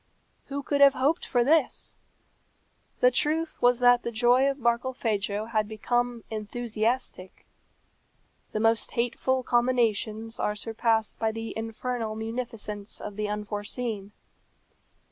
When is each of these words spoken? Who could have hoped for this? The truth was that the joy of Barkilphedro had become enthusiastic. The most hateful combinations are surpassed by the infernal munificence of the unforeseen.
Who 0.47 0.63
could 0.63 0.81
have 0.81 0.95
hoped 0.95 1.27
for 1.27 1.43
this? 1.43 1.95
The 3.01 3.11
truth 3.11 3.61
was 3.61 3.77
that 3.81 4.01
the 4.01 4.11
joy 4.11 4.49
of 4.49 4.57
Barkilphedro 4.57 5.51
had 5.51 5.67
become 5.67 6.23
enthusiastic. 6.31 7.45
The 8.51 8.59
most 8.59 8.93
hateful 8.93 9.43
combinations 9.43 10.39
are 10.39 10.55
surpassed 10.55 11.19
by 11.19 11.31
the 11.31 11.55
infernal 11.55 12.15
munificence 12.15 12.99
of 12.99 13.15
the 13.15 13.29
unforeseen. 13.29 14.11